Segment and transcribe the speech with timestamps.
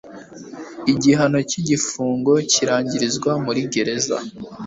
[0.91, 4.17] Igihano cy igifungo kirangirizwa muri gereza